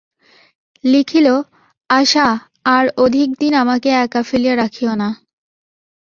লিখিল, 0.83 1.27
আশা, 1.89 2.27
আর 2.75 2.85
অধিক 2.97 3.29
দিন 3.39 3.53
আমাকে 3.53 3.89
একা 4.03 4.21
ফেলিয়া 4.23 4.55
রাখিয়ো 4.55 4.93
না। 4.95 5.09